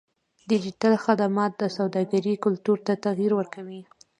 [0.49, 3.81] ډیجیټل خدمات د سوداګرۍ کلتور ته تغیر ورکوي.